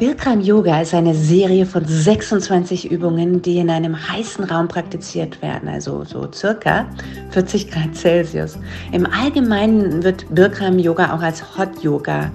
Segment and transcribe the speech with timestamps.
[0.00, 5.68] Bikram Yoga ist eine Serie von 26 Übungen, die in einem heißen Raum praktiziert werden,
[5.68, 6.86] also so circa
[7.32, 8.56] 40 Grad Celsius.
[8.92, 12.32] Im Allgemeinen wird Bikram Yoga auch als Hot Yoga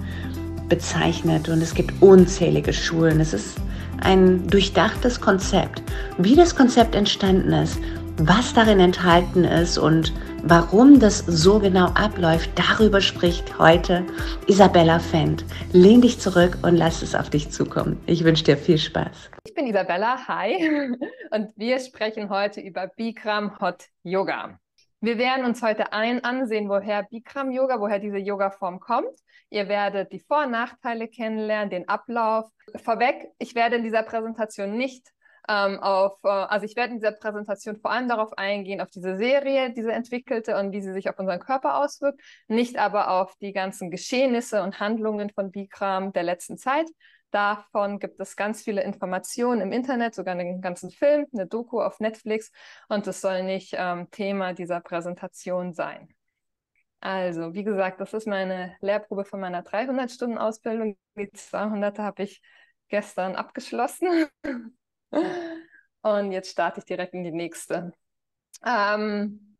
[0.68, 3.18] bezeichnet und es gibt unzählige Schulen.
[3.18, 3.56] Es ist
[4.00, 5.82] ein durchdachtes Konzept.
[6.18, 7.80] Wie das Konzept entstanden ist,
[8.18, 10.12] was darin enthalten ist und
[10.48, 14.06] Warum das so genau abläuft, darüber spricht heute
[14.46, 15.44] Isabella Fendt.
[15.72, 18.00] Lehn dich zurück und lass es auf dich zukommen.
[18.06, 19.28] Ich wünsche dir viel Spaß.
[19.44, 20.92] Ich bin Isabella, hi.
[21.32, 24.60] Und wir sprechen heute über Bikram Hot Yoga.
[25.00, 29.18] Wir werden uns heute ein ansehen, woher Bikram Yoga, woher diese Yoga-Form kommt.
[29.50, 32.48] Ihr werdet die Vor- und Nachteile kennenlernen, den Ablauf.
[32.84, 35.08] Vorweg, ich werde in dieser Präsentation nicht
[35.48, 39.16] ähm, auf, äh, also ich werde in dieser Präsentation vor allem darauf eingehen, auf diese
[39.16, 43.52] Serie, diese entwickelte und wie sie sich auf unseren Körper auswirkt, nicht aber auf die
[43.52, 46.86] ganzen Geschehnisse und Handlungen von Bikram der letzten Zeit.
[47.30, 52.00] Davon gibt es ganz viele Informationen im Internet, sogar einen ganzen Film, eine Doku auf
[52.00, 52.50] Netflix
[52.88, 56.08] und das soll nicht ähm, Thema dieser Präsentation sein.
[57.00, 60.96] Also, wie gesagt, das ist meine Lehrprobe von meiner 300-Stunden-Ausbildung.
[61.16, 62.40] Die 200 habe ich
[62.88, 64.26] gestern abgeschlossen.
[66.02, 67.92] Und jetzt starte ich direkt in die nächste.
[68.64, 69.56] Ähm,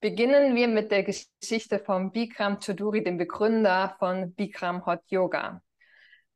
[0.00, 5.62] beginnen wir mit der Geschichte von Bikram Choduri, dem Begründer von Bikram Hot Yoga.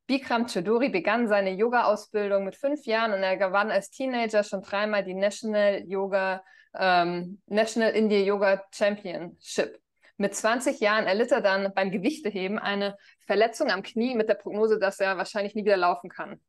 [0.06, 5.02] Bikram Choduri begann seine Yoga-Ausbildung mit fünf Jahren und er gewann als Teenager schon dreimal
[5.02, 6.44] die National Yoga,
[6.78, 9.80] ähm, National India Yoga Championship.
[10.16, 12.96] Mit 20 Jahren erlitt er dann beim Gewichteheben eine
[13.26, 16.40] Verletzung am Knie mit der Prognose, dass er wahrscheinlich nie wieder laufen kann.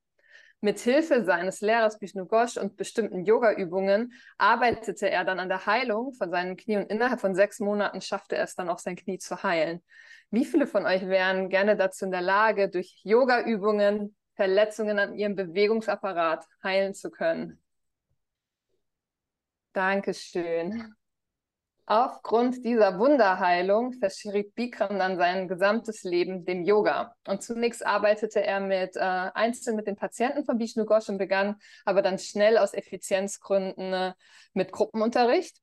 [0.62, 6.14] Mit Hilfe seines Lehrers Vishnu Ghosh und bestimmten Yoga-Übungen arbeitete er dann an der Heilung
[6.14, 9.20] von seinem Knie und innerhalb von sechs Monaten schaffte er es dann auch, sein Knie
[9.20, 9.84] zu heilen.
[10.32, 15.36] Wie viele von euch wären gerne dazu in der Lage, durch Yoga-Übungen Verletzungen an ihrem
[15.36, 17.62] Bewegungsapparat heilen zu können?
[19.74, 20.96] Dankeschön.
[21.88, 27.16] Aufgrund dieser Wunderheilung verschrieb Bikram dann sein gesamtes Leben dem Yoga.
[27.28, 31.58] Und zunächst arbeitete er mit äh, einzeln mit den Patienten von Vishnu Ghosh und begann
[31.86, 34.14] aber dann schnell aus Effizienzgründen äh,
[34.54, 35.58] mit Gruppenunterricht.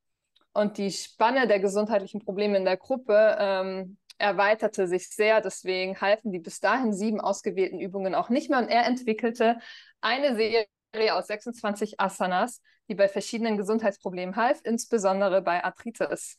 [0.53, 5.41] Und die Spanne der gesundheitlichen Probleme in der Gruppe ähm, erweiterte sich sehr.
[5.41, 8.61] Deswegen halfen die bis dahin sieben ausgewählten Übungen auch nicht mehr.
[8.61, 9.59] Und er entwickelte
[10.01, 10.67] eine Serie
[11.11, 16.39] aus 26 Asanas, die bei verschiedenen Gesundheitsproblemen half, insbesondere bei Arthritis.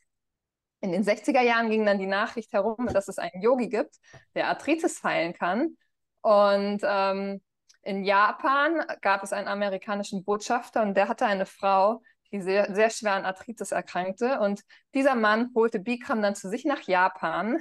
[0.81, 3.95] In den 60er Jahren ging dann die Nachricht herum, dass es einen Yogi gibt,
[4.35, 5.77] der Arthritis heilen kann.
[6.21, 7.41] Und ähm,
[7.81, 12.89] in Japan gab es einen amerikanischen Botschafter und der hatte eine Frau, die sehr, sehr
[12.89, 14.39] schwer an Arthritis erkrankte.
[14.39, 14.61] Und
[14.93, 17.57] dieser Mann holte Bikram dann zu sich nach Japan,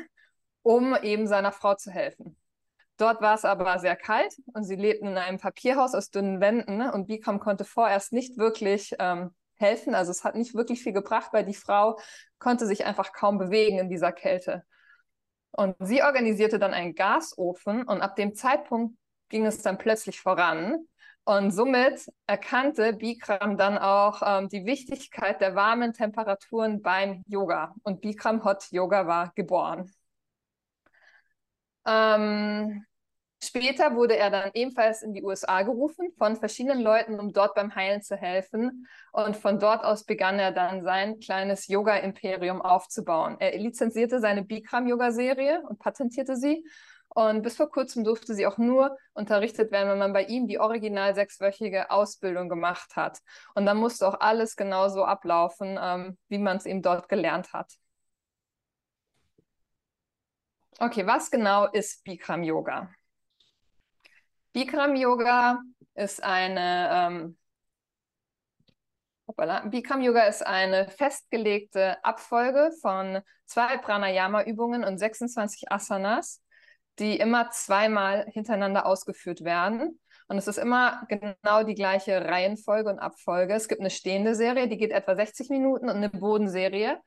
[0.62, 2.36] um eben seiner Frau zu helfen.
[2.98, 6.76] Dort war es aber sehr kalt und sie lebten in einem Papierhaus aus dünnen Wänden
[6.76, 6.92] ne?
[6.92, 9.94] und Bikram konnte vorerst nicht wirklich ähm, helfen.
[9.94, 11.98] Also es hat nicht wirklich viel gebracht, weil die Frau
[12.38, 14.64] konnte sich einfach kaum bewegen in dieser Kälte.
[15.52, 18.96] Und sie organisierte dann einen Gasofen und ab dem Zeitpunkt
[19.28, 20.86] ging es dann plötzlich voran.
[21.24, 27.74] Und somit erkannte Bikram dann auch ähm, die Wichtigkeit der warmen Temperaturen beim Yoga.
[27.84, 29.90] Und Bikram Hot Yoga war geboren.
[31.86, 32.84] Ähm,
[33.42, 37.74] später wurde er dann ebenfalls in die USA gerufen von verschiedenen Leuten, um dort beim
[37.74, 38.86] Heilen zu helfen.
[39.12, 43.36] Und von dort aus begann er dann sein kleines Yoga-Imperium aufzubauen.
[43.40, 46.64] Er lizenzierte seine Bikram-Yoga-Serie und patentierte sie.
[47.14, 50.58] Und bis vor kurzem durfte sie auch nur unterrichtet werden, wenn man bei ihm die
[50.58, 53.18] original sechswöchige Ausbildung gemacht hat.
[53.54, 57.70] Und dann musste auch alles genauso ablaufen, ähm, wie man es ihm dort gelernt hat.
[60.82, 62.90] Okay, was genau ist Bikram Yoga?
[64.52, 65.60] Bikram Yoga
[65.94, 67.38] ist eine ähm,
[69.70, 76.42] Bikram Yoga ist eine festgelegte Abfolge von zwei Pranayama-Übungen und 26 Asanas,
[76.98, 80.00] die immer zweimal hintereinander ausgeführt werden.
[80.26, 83.54] Und es ist immer genau die gleiche Reihenfolge und Abfolge.
[83.54, 87.00] Es gibt eine stehende Serie, die geht etwa 60 Minuten und eine Bodenserie.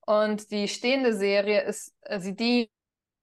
[0.00, 2.70] Und die stehende Serie ist, äh, sie dient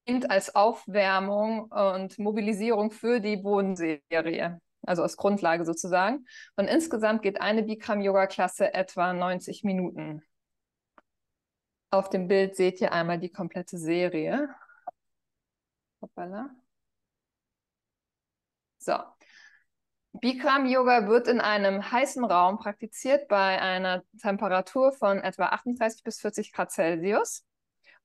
[0.07, 6.25] dient als Aufwärmung und Mobilisierung für die Bodenserie, also als Grundlage sozusagen.
[6.55, 10.23] Und insgesamt geht eine Bikram-Yoga-Klasse etwa 90 Minuten.
[11.89, 14.49] Auf dem Bild seht ihr einmal die komplette Serie.
[16.01, 16.49] Hoppala.
[18.79, 18.93] So.
[20.13, 26.19] Bikram Yoga wird in einem heißen Raum praktiziert bei einer Temperatur von etwa 38 bis
[26.19, 27.46] 40 Grad Celsius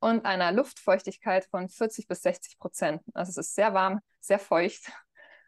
[0.02, 3.02] und einer Luftfeuchtigkeit von 40 bis 60 Prozent.
[3.14, 4.90] Also es ist sehr warm, sehr feucht.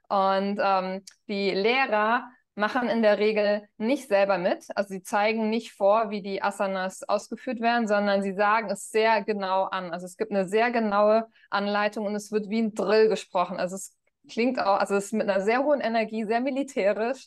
[0.09, 4.65] Und ähm, die Lehrer machen in der Regel nicht selber mit.
[4.77, 9.25] Also sie zeigen nicht vor, wie die Asanas ausgeführt werden, sondern sie sagen es sehr
[9.25, 9.93] genau an.
[9.93, 13.59] Also es gibt eine sehr genaue Anleitung und es wird wie ein Drill gesprochen.
[13.59, 13.97] Also es
[14.31, 17.27] klingt auch, also es ist mit einer sehr hohen Energie, sehr militärisch.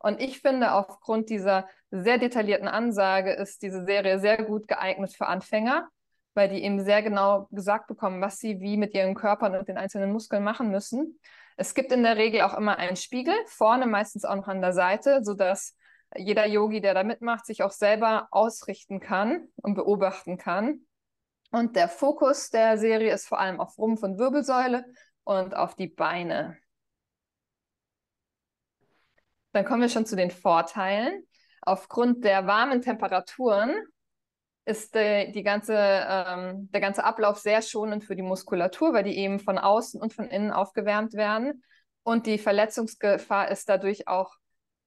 [0.00, 5.26] Und ich finde, aufgrund dieser sehr detaillierten Ansage ist diese Serie sehr gut geeignet für
[5.26, 5.88] Anfänger,
[6.34, 9.78] weil die eben sehr genau gesagt bekommen, was sie wie mit ihren Körpern und den
[9.78, 11.18] einzelnen Muskeln machen müssen.
[11.56, 14.72] Es gibt in der Regel auch immer einen Spiegel, vorne meistens auch noch an der
[14.72, 15.76] Seite, sodass
[16.16, 20.86] jeder Yogi, der da mitmacht, sich auch selber ausrichten kann und beobachten kann.
[21.50, 24.84] Und der Fokus der Serie ist vor allem auf Rumpf und Wirbelsäule
[25.22, 26.58] und auf die Beine.
[29.52, 31.24] Dann kommen wir schon zu den Vorteilen.
[31.62, 33.74] Aufgrund der warmen Temperaturen
[34.64, 39.16] ist äh, die ganze, ähm, der ganze Ablauf sehr schonend für die Muskulatur, weil die
[39.18, 41.62] eben von außen und von innen aufgewärmt werden.
[42.02, 44.36] Und die Verletzungsgefahr ist dadurch auch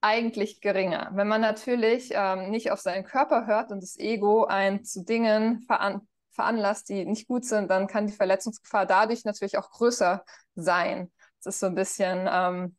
[0.02, 1.12] eigentlich geringer.
[1.14, 5.62] Wenn man natürlich ähm, nicht auf seinen Körper hört und das Ego einen zu Dingen
[5.62, 11.12] veran veranlasst, die nicht gut sind, dann kann die Verletzungsgefahr dadurch natürlich auch größer sein.
[11.44, 12.78] Das ist so ein bisschen, ähm,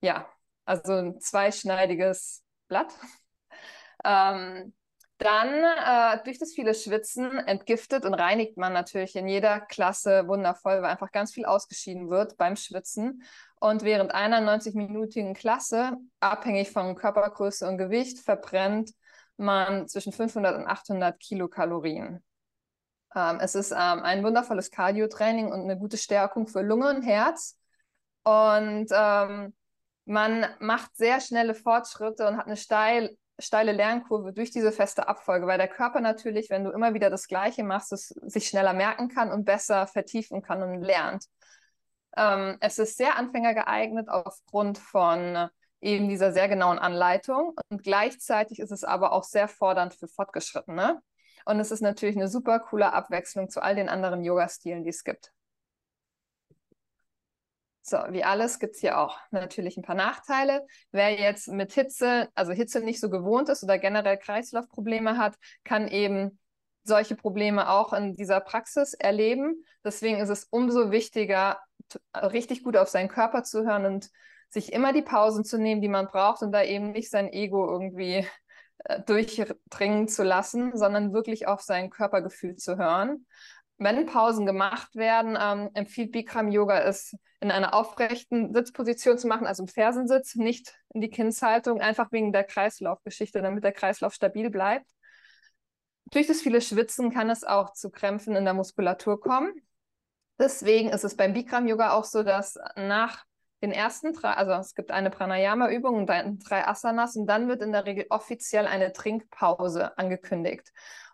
[0.00, 0.28] ja,
[0.64, 2.92] also ein zweischneidiges Blatt.
[4.04, 4.74] Ähm,
[5.22, 10.82] dann äh, durch das viele Schwitzen entgiftet und reinigt man natürlich in jeder Klasse wundervoll,
[10.82, 13.22] weil einfach ganz viel ausgeschieden wird beim Schwitzen.
[13.60, 18.92] Und während einer 90-minütigen Klasse, abhängig von Körpergröße und Gewicht, verbrennt
[19.36, 22.22] man zwischen 500 und 800 Kilokalorien.
[23.14, 27.58] Ähm, es ist ähm, ein wundervolles Cardio-Training und eine gute Stärkung für Lunge und Herz.
[28.24, 29.54] Und ähm,
[30.04, 35.46] man macht sehr schnelle Fortschritte und hat eine steil, steile Lernkurve durch diese feste Abfolge,
[35.46, 39.08] weil der Körper natürlich, wenn du immer wieder das Gleiche machst, es sich schneller merken
[39.08, 41.26] kann und besser vertiefen kann und lernt.
[42.16, 45.48] Ähm, es ist sehr anfängergeeignet aufgrund von
[45.80, 51.02] eben dieser sehr genauen Anleitung und gleichzeitig ist es aber auch sehr fordernd für Fortgeschrittene.
[51.44, 55.02] Und es ist natürlich eine super coole Abwechslung zu all den anderen Yoga-Stilen, die es
[55.02, 55.32] gibt.
[57.84, 60.64] So, wie alles gibt es hier auch natürlich ein paar Nachteile.
[60.92, 65.88] Wer jetzt mit Hitze, also Hitze nicht so gewohnt ist oder generell Kreislaufprobleme hat, kann
[65.88, 66.38] eben
[66.84, 69.64] solche Probleme auch in dieser Praxis erleben.
[69.84, 71.58] Deswegen ist es umso wichtiger,
[72.14, 74.10] richtig gut auf seinen Körper zu hören und
[74.48, 77.68] sich immer die Pausen zu nehmen, die man braucht und da eben nicht sein Ego
[77.68, 78.26] irgendwie
[78.84, 83.26] äh, durchdringen zu lassen, sondern wirklich auf sein Körpergefühl zu hören
[83.84, 89.46] wenn Pausen gemacht werden, ähm, empfiehlt Bikram Yoga es in einer aufrechten Sitzposition zu machen,
[89.46, 94.50] also im Fersensitz, nicht in die Kindshaltung, einfach wegen der Kreislaufgeschichte, damit der Kreislauf stabil
[94.50, 94.86] bleibt.
[96.12, 99.52] Durch das viele Schwitzen kann es auch zu Krämpfen in der Muskulatur kommen.
[100.38, 103.24] Deswegen ist es beim Bikram Yoga auch so, dass nach
[103.62, 107.62] den ersten drei, also es gibt eine Pranayama-Übung und dann drei Asanas und dann wird
[107.62, 110.72] in der Regel offiziell eine Trinkpause angekündigt.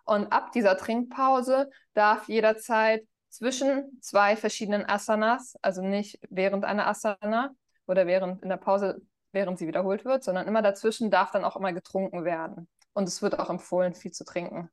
[0.08, 7.50] Und ab dieser Trinkpause darf jederzeit zwischen zwei verschiedenen Asanas, also nicht während einer Asana
[7.86, 9.02] oder während in der Pause,
[9.32, 12.68] während sie wiederholt wird, sondern immer dazwischen darf dann auch immer getrunken werden.
[12.94, 14.70] Und es wird auch empfohlen, viel zu trinken.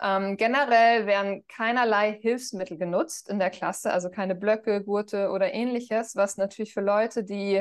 [0.00, 6.14] Ähm, generell werden keinerlei Hilfsmittel genutzt in der Klasse, also keine Blöcke, Gurte oder ähnliches,
[6.14, 7.60] was natürlich für Leute, die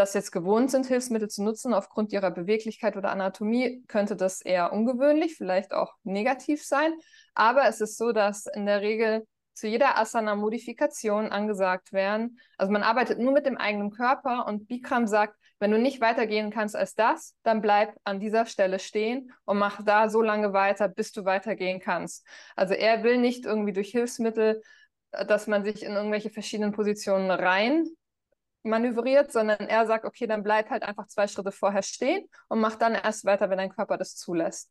[0.00, 4.72] das jetzt gewohnt sind, Hilfsmittel zu nutzen aufgrund ihrer Beweglichkeit oder Anatomie, könnte das eher
[4.72, 6.92] ungewöhnlich, vielleicht auch negativ sein.
[7.34, 12.40] Aber es ist so, dass in der Regel zu jeder Asana Modifikation angesagt werden.
[12.56, 16.50] Also man arbeitet nur mit dem eigenen Körper und Bikram sagt, wenn du nicht weitergehen
[16.50, 20.88] kannst als das, dann bleib an dieser Stelle stehen und mach da so lange weiter,
[20.88, 22.26] bis du weitergehen kannst.
[22.56, 24.62] Also er will nicht irgendwie durch Hilfsmittel,
[25.10, 27.84] dass man sich in irgendwelche verschiedenen Positionen rein
[28.62, 32.76] manövriert, sondern er sagt, okay, dann bleib halt einfach zwei Schritte vorher stehen und mach
[32.76, 34.70] dann erst weiter, wenn dein Körper das zulässt.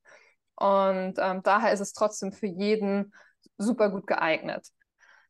[0.56, 3.14] Und ähm, daher ist es trotzdem für jeden
[3.58, 4.68] super gut geeignet.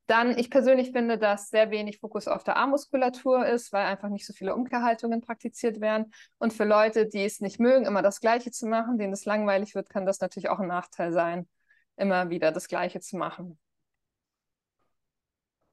[0.08, 4.26] Dann, ich persönlich finde, dass sehr wenig Fokus auf der Armmuskulatur ist, weil einfach nicht
[4.26, 6.12] so viele Umkehrhaltungen praktiziert werden.
[6.40, 9.76] Und für Leute, die es nicht mögen, immer das Gleiche zu machen, denen es langweilig
[9.76, 11.48] wird, kann das natürlich auch ein Nachteil sein,
[11.96, 13.60] immer wieder das Gleiche zu machen.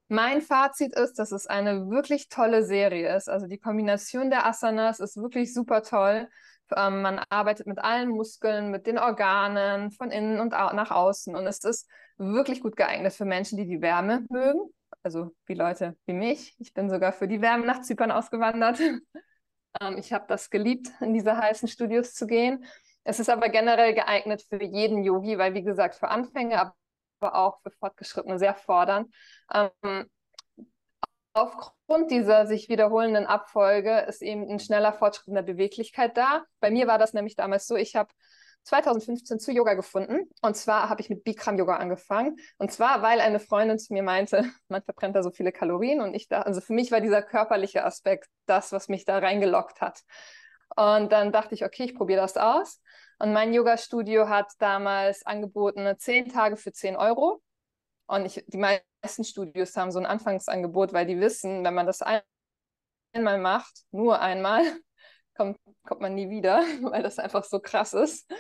[0.08, 3.28] Mein Fazit ist, dass es eine wirklich tolle Serie ist.
[3.28, 6.28] Also die Kombination der Asanas ist wirklich super toll.
[6.75, 11.34] Ähm, man arbeitet mit allen Muskeln, mit den Organen, von innen und nach außen.
[11.34, 14.60] Und es ist wirklich gut geeignet für Menschen, die die Wärme mögen.
[15.02, 16.54] Also wie Leute wie mich.
[16.58, 18.78] Ich bin sogar für die Wärme nach Zypern ausgewandert.
[19.80, 22.64] ähm, ich habe das geliebt, in diese heißen Studios zu gehen.
[23.02, 26.75] Es ist aber generell geeignet für jeden Yogi, weil wie gesagt, für Anfänger, aber
[27.20, 29.12] auch für Fortgeschrittene sehr fordernd.
[29.52, 30.11] Ähm,
[31.32, 36.44] aufgrund dieser sich wiederholenden Abfolge ist eben ein schneller Fortschritt in der Beweglichkeit da.
[36.61, 38.08] Bei mir war das nämlich damals so, ich habe
[38.66, 40.28] 2015 zu Yoga gefunden.
[40.42, 42.37] Und zwar habe ich mit Bikram Yoga angefangen.
[42.58, 46.00] Und zwar, weil eine Freundin zu mir meinte, man verbrennt da so viele Kalorien.
[46.00, 49.80] Und ich dachte, also für mich war dieser körperliche Aspekt das, was mich da reingelockt
[49.80, 50.02] hat.
[50.76, 52.80] Und dann dachte ich, okay, ich probiere das aus.
[53.18, 57.42] Und mein Yoga-Studio hat damals angeboten, zehn Tage für 10 Euro.
[58.06, 62.02] Und ich, die meisten Studios haben so ein Anfangsangebot, weil die wissen, wenn man das
[62.02, 64.62] einmal macht, nur einmal,
[65.37, 68.30] kommt, kommt man nie wieder, weil das einfach so krass ist.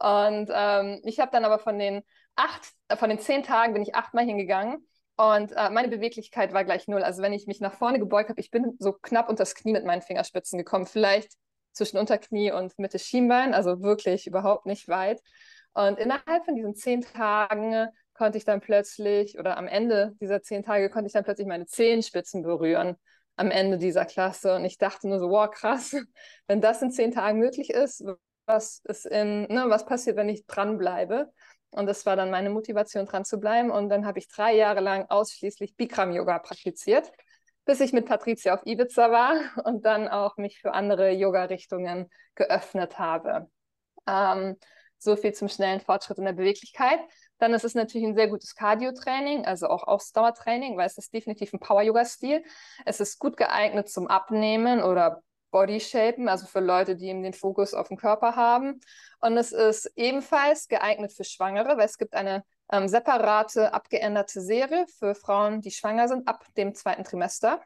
[0.00, 2.02] Und ähm, ich habe dann aber von den
[2.34, 6.64] acht, äh, von den zehn Tagen bin ich achtmal hingegangen und äh, meine Beweglichkeit war
[6.64, 7.04] gleich null.
[7.04, 9.72] Also wenn ich mich nach vorne gebeugt habe, ich bin so knapp unter das Knie
[9.72, 11.32] mit meinen Fingerspitzen gekommen, vielleicht
[11.74, 15.20] zwischen Unterknie und Mitte Schienbein, also wirklich überhaupt nicht weit.
[15.74, 20.62] Und innerhalb von diesen zehn Tagen konnte ich dann plötzlich, oder am Ende dieser zehn
[20.62, 22.96] Tage, konnte ich dann plötzlich meine Zehenspitzen berühren
[23.36, 24.54] am Ende dieser Klasse.
[24.54, 25.96] Und ich dachte nur so, wow, krass,
[26.46, 28.04] wenn das in zehn Tagen möglich ist,
[28.46, 31.32] was ist in, ne, was passiert, wenn ich dranbleibe?
[31.70, 33.70] Und das war dann meine Motivation, dran zu bleiben.
[33.70, 37.10] Und dann habe ich drei Jahre lang ausschließlich Bikram-Yoga praktiziert,
[37.64, 42.98] bis ich mit Patricia auf Ibiza war und dann auch mich für andere Yoga-Richtungen geöffnet
[42.98, 43.50] habe.
[44.06, 44.56] Ähm,
[44.98, 46.98] so viel zum schnellen Fortschritt in der Beweglichkeit.
[47.38, 51.52] Dann ist es natürlich ein sehr gutes Cardio-Training, also auch Ausdauertraining, weil es ist definitiv
[51.52, 52.42] ein Power-Yoga-Stil.
[52.86, 57.74] Es ist gut geeignet zum Abnehmen oder Bodyshapen, also für Leute, die eben den Fokus
[57.74, 58.80] auf den Körper haben.
[59.20, 64.86] Und es ist ebenfalls geeignet für Schwangere, weil es gibt eine ähm, separate, abgeänderte Serie
[64.98, 67.60] für Frauen, die schwanger sind, ab dem zweiten Trimester.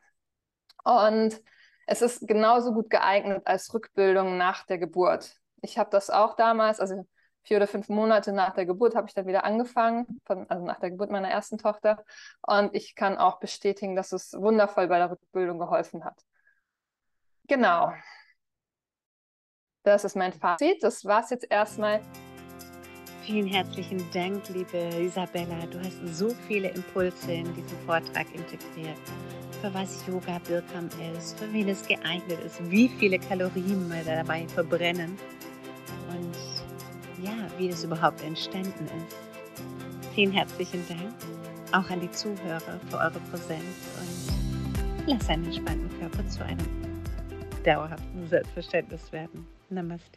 [0.85, 1.41] Und
[1.87, 5.37] es ist genauso gut geeignet als Rückbildung nach der Geburt.
[5.63, 7.07] Ich habe das auch damals, also
[7.43, 10.79] vier oder fünf Monate nach der Geburt habe ich dann wieder angefangen, von, also nach
[10.81, 12.05] der Geburt meiner ersten Tochter.
[12.43, 16.23] Und ich kann auch bestätigen, dass es wundervoll bei der Rückbildung geholfen hat.
[17.47, 17.93] Genau.
[19.83, 20.83] Das ist mein Fazit.
[20.83, 22.03] Das war es jetzt erstmal.
[23.29, 25.67] Vielen herzlichen Dank, liebe Isabella.
[25.71, 28.97] Du hast so viele Impulse in diesen Vortrag integriert.
[29.61, 34.49] Für was Yoga Birkam ist, für wen es geeignet ist, wie viele Kalorien wir dabei
[34.49, 35.19] verbrennen
[36.09, 40.15] und ja, wie es überhaupt entstanden ist.
[40.15, 41.13] Vielen herzlichen Dank
[41.73, 46.67] auch an die Zuhörer für eure Präsenz und lass einen entspannten Körper zu einem
[47.63, 49.47] dauerhaften Selbstverständnis werden.
[49.69, 50.17] Namaste.